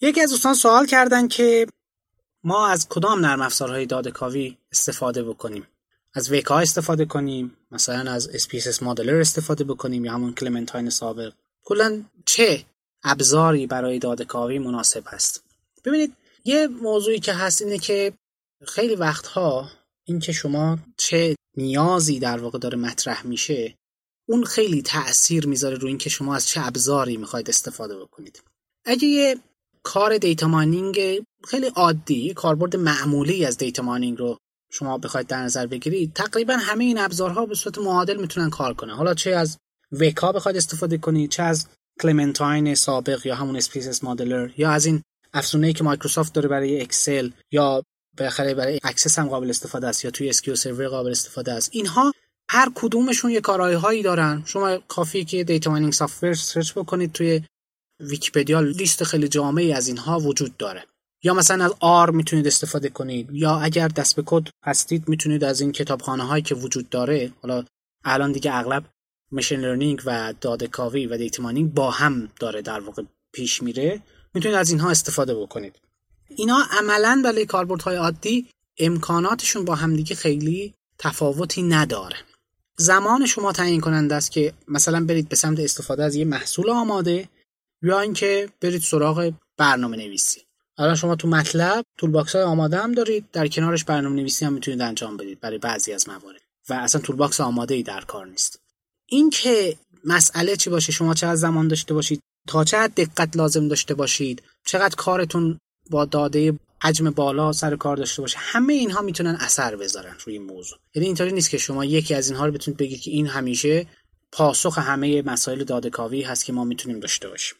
یکی 0.00 0.20
از 0.20 0.30
دوستان 0.30 0.54
سوال 0.54 0.86
کردن 0.86 1.28
که 1.28 1.66
ما 2.44 2.68
از 2.68 2.88
کدام 2.88 3.26
نرم 3.26 3.42
افزارهای 3.42 3.86
دادهکاوی 3.86 4.56
استفاده 4.72 5.22
بکنیم؟ 5.22 5.66
از 6.14 6.32
وک 6.32 6.50
استفاده 6.50 7.04
کنیم 7.04 7.56
مثلا 7.70 8.12
از 8.12 8.30
SPSS 8.30 8.82
مدلر 8.82 9.20
استفاده 9.20 9.64
بکنیم 9.64 10.04
یا 10.04 10.12
همون 10.12 10.34
کلمنتاین 10.34 10.90
سابق؟ 10.90 11.32
کلا 11.64 12.02
چه 12.26 12.64
ابزاری 13.04 13.66
برای 13.66 13.98
دادهکاوی 13.98 14.58
مناسب 14.58 15.02
هست؟ 15.06 15.44
ببینید 15.84 16.16
یه 16.44 16.66
موضوعی 16.66 17.20
که 17.20 17.32
هست 17.32 17.62
اینه 17.62 17.78
که 17.78 18.12
خیلی 18.66 18.96
وقتها 18.96 19.70
اینکه 20.04 20.32
شما 20.32 20.78
چه 20.96 21.36
نیازی 21.56 22.18
در 22.18 22.38
واقع 22.38 22.58
داره 22.58 22.78
مطرح 22.78 23.26
میشه 23.26 23.74
اون 24.28 24.44
خیلی 24.44 24.82
تاثیر 24.82 25.46
می‌ذاره 25.46 25.76
روی 25.76 25.88
اینکه 25.88 26.10
شما 26.10 26.36
از 26.36 26.48
چه 26.48 26.66
ابزاری 26.66 27.16
می‌خواید 27.16 27.48
استفاده 27.48 27.98
بکنید. 27.98 28.42
اگه 28.84 29.08
یه 29.08 29.36
کار 29.82 30.18
data 30.18 30.48
mining 30.48 31.00
خیلی 31.48 31.66
عادی 31.66 32.34
کاربرد 32.34 32.76
معمولی 32.76 33.44
از 33.44 33.58
data 33.58 33.82
mining 33.82 34.18
رو 34.18 34.38
شما 34.70 34.98
بخواید 34.98 35.26
در 35.26 35.42
نظر 35.42 35.66
بگیرید. 35.66 36.12
تقریبا 36.12 36.52
همه 36.52 36.84
این 36.84 36.98
ابزارها 36.98 37.46
به 37.46 37.54
صورت 37.54 37.78
معادل 37.78 38.16
می‌تونن 38.16 38.50
کار 38.50 38.74
کنن. 38.74 38.94
حالا 38.94 39.14
چه 39.14 39.30
از 39.30 39.58
Weka 39.92 40.32
بخواید 40.32 40.56
استفاده 40.56 40.98
کنید 40.98 41.30
چه 41.30 41.42
از 41.42 41.66
Clementine 42.00 42.74
سابق 42.74 43.26
یا 43.26 43.34
همون 43.34 43.56
SPSS 43.56 44.04
Modeler 44.04 44.50
یا 44.56 44.70
از 44.70 44.86
این 44.86 45.02
افزونه‌ای 45.34 45.72
که 45.72 45.84
مایکروسافت 45.84 46.32
داره 46.32 46.48
برای 46.48 46.80
اکسل 46.80 47.30
یا 47.52 47.82
بالاخره 48.18 48.54
برای 48.54 48.78
اکسس 48.82 49.18
هم 49.18 49.28
قابل 49.28 49.50
استفاده 49.50 49.86
است 49.86 50.04
یا 50.04 50.10
توی 50.10 50.28
SQL 50.28 50.56
Server 50.56 50.88
قابل 50.88 51.10
استفاده 51.10 51.52
است. 51.52 51.70
اینها 51.72 52.12
هر 52.50 52.72
کدومشون 52.74 53.30
یه 53.30 53.40
کارایی 53.40 54.02
دارن. 54.02 54.42
شما 54.46 54.78
کافیه 54.78 55.24
که 55.24 55.44
data 55.44 55.70
mining 55.70 55.92
software 55.92 56.34
سرچ 56.34 56.72
بکنید 56.72 57.12
توی 57.12 57.42
ویکیپدیا 58.00 58.60
لیست 58.60 59.04
خیلی 59.04 59.28
جامعی 59.28 59.72
از 59.72 59.88
اینها 59.88 60.18
وجود 60.18 60.56
داره. 60.56 60.84
یا 61.22 61.34
مثلا 61.34 61.64
از 61.64 61.74
R 61.80 62.10
می‌تونید 62.10 62.46
استفاده 62.46 62.88
کنید 62.88 63.28
یا 63.32 63.58
اگر 63.58 63.88
دست 63.88 64.16
به 64.16 64.22
کد 64.26 64.48
هستید 64.64 65.08
می‌تونید 65.08 65.44
از 65.44 65.60
این 65.60 65.72
کتابخانه 65.72 66.24
هایی 66.24 66.42
که 66.42 66.54
وجود 66.54 66.88
داره 66.88 67.32
حالا 67.42 67.64
الان 68.04 68.32
دیگه 68.32 68.54
اغلب 68.54 68.84
machine 69.32 69.60
learning 69.60 70.02
و 70.06 70.34
داده 70.40 70.66
کاوی 70.66 71.06
و 71.06 71.16
data 71.16 71.42
mining 71.42 71.74
با 71.74 71.90
هم 71.90 72.28
داره 72.40 72.62
در 72.62 72.80
واقع 72.80 73.02
پیش 73.32 73.62
میره 73.62 74.02
می‌تونید 74.34 74.56
از 74.56 74.70
اینها 74.70 74.90
استفاده 74.90 75.34
بکنید. 75.34 75.76
اینا 76.36 76.64
عملا 76.70 77.20
برای 77.24 77.46
کاربردهای 77.46 77.96
عادی 77.96 78.46
امکاناتشون 78.78 79.64
با 79.64 79.74
همدیگه 79.74 80.16
خیلی 80.16 80.74
تفاوتی 80.98 81.62
نداره. 81.62 82.16
زمان 82.76 83.26
شما 83.26 83.52
تعیین 83.52 83.80
کننده 83.80 84.14
است 84.14 84.32
که 84.32 84.52
مثلا 84.68 85.04
برید 85.04 85.28
به 85.28 85.36
سمت 85.36 85.60
استفاده 85.60 86.04
از 86.04 86.14
یه 86.14 86.24
محصول 86.24 86.70
آماده 86.70 87.28
یا 87.82 88.00
اینکه 88.00 88.48
برید 88.60 88.82
سراغ 88.82 89.32
برنامه 89.56 89.96
نویسی 89.96 90.40
الان 90.78 90.94
شما 90.94 91.16
تو 91.16 91.28
MATLAB 91.28 91.84
toolbox 91.98 92.34
های 92.34 92.44
آماده 92.44 92.76
هم 92.76 92.92
دارید 92.92 93.30
در 93.32 93.48
کنارش 93.48 93.84
برنامه 93.84 94.16
نویسی 94.16 94.44
هم 94.44 94.52
می‌تونید 94.52 94.80
انجام 94.80 95.16
بدید 95.16 95.40
برای 95.40 95.58
بعضی 95.58 95.92
از 95.92 96.08
موارد 96.08 96.40
و 96.68 96.74
اصلا 96.74 97.00
toolbox 97.00 97.40
آماده 97.40 97.74
ای 97.74 97.82
در 97.82 98.00
کار 98.00 98.26
نیست. 98.26 98.60
این 99.06 99.30
که 99.30 99.76
مسئله 100.04 100.56
چی 100.56 100.70
باشه؟ 100.70 100.92
شما 100.92 101.14
چقدر 101.14 101.34
زمان 101.34 101.68
داشته 101.68 101.94
باشید؟ 101.94 102.20
تا 102.48 102.64
چقدر 102.64 102.92
دقت 102.96 103.36
لازم 103.36 103.68
داشته 103.68 103.94
باشید؟ 103.94 104.42
چقدر 104.66 104.94
کارتون 104.94 105.58
با 105.90 106.04
داده 106.04 106.58
حجم 106.82 107.10
بالا 107.10 107.52
سر 107.52 107.76
کار 107.76 107.96
داشته 107.96 108.22
باشه؟ 108.22 108.38
همه 108.38 108.72
اینها 108.72 109.02
می‌تونن 109.02 109.36
اثر 109.40 109.76
بذارن 109.76 110.14
روی 110.26 110.34
این 110.34 110.46
موضوع. 110.46 110.78
یعنی 110.94 111.06
اینطوری 111.06 111.32
نیست 111.32 111.50
که 111.50 111.58
شما 111.58 111.84
یکی 111.84 112.14
از 112.14 112.30
اینها 112.30 112.46
رو 112.46 112.52
بتونید 112.52 112.78
بگید 112.78 113.00
که 113.00 113.10
این 113.10 113.26
همیشه 113.26 113.86
پاسخ 114.32 114.78
همه 114.78 115.22
مسائل 115.22 115.64
داده 115.64 115.90
کاوی 115.90 116.22
هست 116.22 116.44
که 116.44 116.52
ما 116.52 116.64
می‌تونیم 116.64 117.00
داشته 117.00 117.28
باشیم. 117.28 117.58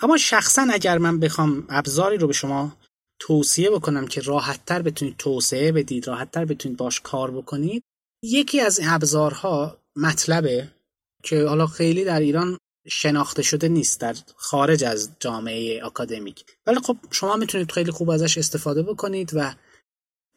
اما 0.00 0.16
شخصا 0.16 0.66
اگر 0.72 0.98
من 0.98 1.20
بخوام 1.20 1.66
ابزاری 1.68 2.16
رو 2.16 2.26
به 2.26 2.32
شما 2.32 2.76
توصیه 3.20 3.70
بکنم 3.70 4.06
که 4.06 4.20
راحتتر 4.20 4.82
بتونید 4.82 5.16
توسعه 5.16 5.72
بدید 5.72 6.08
راحتتر 6.08 6.44
بتونید 6.44 6.78
باش 6.78 7.00
کار 7.00 7.30
بکنید 7.30 7.82
یکی 8.22 8.60
از 8.60 8.78
این 8.78 8.88
ابزارها 8.88 9.78
مطلبه 9.96 10.68
که 11.22 11.44
حالا 11.44 11.66
خیلی 11.66 12.04
در 12.04 12.20
ایران 12.20 12.58
شناخته 12.88 13.42
شده 13.42 13.68
نیست 13.68 14.00
در 14.00 14.14
خارج 14.36 14.84
از 14.84 15.10
جامعه 15.20 15.80
اکادمیک. 15.84 16.44
ولی 16.66 16.80
خب 16.80 16.96
شما 17.10 17.36
می‌تونید 17.36 17.72
خیلی 17.72 17.90
خوب 17.90 18.10
ازش 18.10 18.38
استفاده 18.38 18.82
بکنید 18.82 19.30
و 19.34 19.54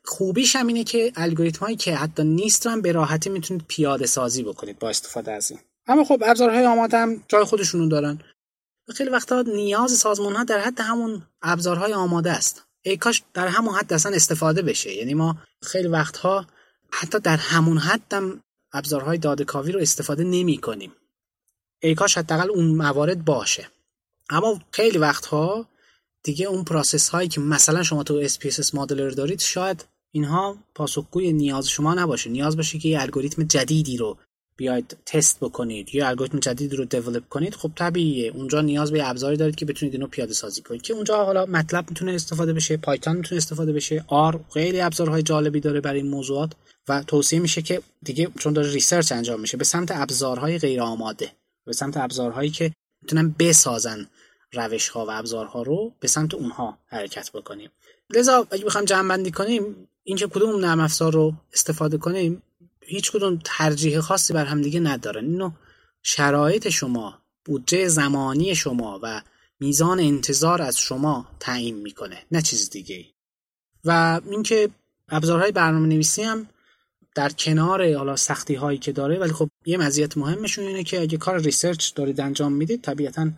خوبیش 0.05 0.55
هم 0.55 0.67
اینه 0.67 0.83
که 0.83 1.11
الگوریتم 1.15 1.59
هایی 1.59 1.75
که 1.75 1.95
حتی 1.95 2.23
نیست 2.23 2.67
به 2.67 2.91
راحتی 2.91 3.29
می‌تونید 3.29 3.65
پیاده 3.67 4.05
سازی 4.05 4.43
بکنید 4.43 4.79
با 4.79 4.89
استفاده 4.89 5.31
از 5.31 5.51
این. 5.51 5.59
اما 5.87 6.03
خب 6.03 6.23
ابزارهای 6.25 6.65
آماده 6.65 6.97
هم 6.97 7.23
جای 7.27 7.43
خودشونو 7.43 7.87
دارن. 7.87 8.19
خیلی 8.95 9.09
وقتا 9.09 9.41
نیاز 9.41 9.91
سازمان 9.91 10.35
ها 10.35 10.43
در 10.43 10.59
حد 10.59 10.79
همون 10.79 11.21
ابزارهای 11.41 11.93
آماده 11.93 12.31
است. 12.31 12.63
ای 12.81 12.97
کاش 12.97 13.23
در 13.33 13.47
همون 13.47 13.75
حد 13.75 13.93
اصلا 13.93 14.11
استفاده 14.15 14.61
بشه. 14.61 14.93
یعنی 14.93 15.13
ما 15.13 15.37
خیلی 15.63 15.87
وقتها 15.87 16.47
حتی 16.91 17.19
در 17.19 17.37
همون 17.37 17.77
حدم 17.77 18.43
ابزارهای 18.73 19.17
دادهکاوی 19.17 19.71
رو 19.71 19.79
استفاده 19.79 20.23
نمی 20.23 20.57
کنیم. 20.57 20.91
ای 21.79 21.95
کاش 21.95 22.17
حداقل 22.17 22.49
اون 22.49 22.65
موارد 22.65 23.25
باشه. 23.25 23.69
اما 24.29 24.59
خیلی 24.71 24.97
وقتها 24.97 25.67
دیگه 26.23 26.45
اون 26.45 26.63
process 26.63 27.09
هایی 27.09 27.29
که 27.29 27.41
مثلا 27.41 27.83
شما 27.83 28.03
تو 28.03 28.27
SPSS 28.27 28.73
Modeler 28.73 29.09
دارید 29.09 29.39
شاید 29.39 29.85
اینها 30.11 30.57
پاسخگوی 30.75 31.33
نیاز 31.33 31.69
شما 31.69 31.93
نباشه. 31.93 32.29
نیاز 32.29 32.57
باشه 32.57 32.79
که 32.79 32.89
یه 32.89 33.01
الگوریتم 33.01 33.43
جدیدی 33.43 33.97
رو 33.97 34.17
بیاید 34.61 34.97
تست 35.05 35.39
بکنید 35.39 35.95
یا 35.95 36.07
الگوریتم 36.07 36.39
جدید 36.39 36.73
رو 36.73 36.85
develop 36.85 37.29
کنید 37.29 37.55
خب 37.55 37.71
طبیعیه. 37.75 38.31
اونجا 38.31 38.61
نیاز 38.61 38.91
به 38.91 39.09
ابزاری 39.09 39.37
دارید 39.37 39.55
که 39.55 39.65
بتونید 39.65 39.93
اینو 39.93 40.07
پیاده 40.07 40.33
سازی 40.33 40.61
کنید. 40.61 40.81
که 40.81 40.93
اونجا 40.93 41.25
حالا 41.25 41.45
MATLAB 41.45 41.89
می‌تونه 41.89 42.13
استفاده 42.13 42.53
بشه 42.53 42.77
پایتون 42.77 43.15
می‌تونه 43.15 43.37
استفاده 43.37 43.73
بشه 43.73 44.05
R 44.07 44.39
خیلی 44.53 44.81
ابزارهای 44.81 45.23
جالبی 45.23 45.59
داره 45.59 45.81
برای 45.81 46.01
این 46.01 46.09
موضوعات. 46.09 46.51
و 46.87 47.03
توصیه 47.07 47.39
میشه 47.39 47.61
که 47.61 47.81
دیگه 48.03 48.27
چون 48.39 48.53
داره 48.53 48.71
research 48.71 49.11
انجام 49.11 49.39
میشه 49.39 49.57
به 49.57 49.63
سمت 49.63 49.91
ابزارهای 49.91 50.57
غیر 50.57 50.81
آماده 50.81 51.31
به 51.65 51.73
سمت 51.73 51.97
ابزارهایی 51.97 52.49
که 52.49 52.71
می‌تونن 53.01 53.35
بسازن 53.39 54.07
روش 54.53 54.89
ها 54.89 55.05
و 55.05 55.09
ابزارها 55.11 55.61
رو 55.61 55.93
به 55.99 56.07
سمت 56.07 56.33
اونها 56.33 56.77
حرکت 56.85 57.31
بکنیم. 57.31 57.69
لذا 58.09 58.47
اگه 58.51 58.65
بخوام 58.65 58.85
جمع 58.85 59.09
بندی 59.09 59.31
کنیم 59.31 59.87
اینکه 60.03 60.27
کدوم 60.27 60.65
نرم 60.65 60.79
افزار 60.79 61.13
رو 61.13 61.33
استفاده 61.53 61.97
کنیم 61.97 62.43
هیچ 62.91 63.11
کدوم 63.11 63.39
ترجیح 63.43 63.99
خاصی 63.99 64.33
بر 64.33 64.45
همدیگه 64.45 64.79
ندارن. 64.79 65.25
اینو 65.25 65.51
شرایط 66.03 66.69
شما 66.69 67.21
بودجه 67.45 67.87
زمانی 67.87 68.55
شما 68.55 68.99
و 69.03 69.21
میزان 69.59 69.99
انتظار 69.99 70.61
از 70.61 70.77
شما 70.77 71.27
تعیین 71.39 71.75
می‌کنه 71.75 72.25
نه 72.31 72.41
چیز 72.41 72.69
دیگه 72.69 73.05
و 73.85 74.21
اینکه 74.29 74.69
ابزارهای 75.09 75.51
برنامه 75.51 75.87
نویسی 75.87 76.23
هم 76.23 76.47
در 77.15 77.29
کنار 77.29 77.95
حالا 77.95 78.15
سختی 78.15 78.55
هایی 78.55 78.77
که 78.77 78.91
داره 78.91 79.19
ولی 79.19 79.33
خب 79.33 79.49
یه 79.65 79.77
مزیت 79.77 80.17
مهمشون 80.17 80.65
اینه 80.65 80.83
که 80.83 81.01
اگه 81.01 81.17
کار 81.17 81.39
research 81.39 81.93
دارید 81.93 82.21
انجام 82.21 82.53
می‌دید 82.53 82.81
طبیعتا 82.81 83.31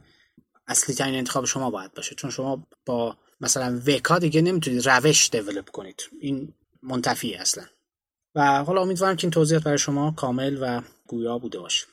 اصلی 0.68 0.96
ترین 0.96 1.16
انتخاب 1.16 1.46
شما 1.46 1.70
باید 1.70 1.94
باشه. 1.94 2.16
چون 2.16 2.32
شما 2.32 2.68
با 2.86 3.18
مثلا 3.42 3.82
Weka 3.88 4.20
دیگه 4.20 4.42
نمی‌تونید 4.42 4.90
روش 4.90 5.30
develop 5.30 5.70
کنید. 5.70 6.10
این 6.20 6.54
منتفی 6.84 7.36
اصلا. 7.36 7.64
و 8.36 8.64
حالا 8.64 8.82
امیدوارم 8.82 9.16
که 9.16 9.26
این 9.26 9.32
توضیحات 9.32 9.64
برای 9.64 9.78
شما 9.78 10.12
کامل 10.12 10.58
و 10.62 10.82
گویا 11.08 11.38
بوده 11.38 11.60
باشه. 11.60 11.86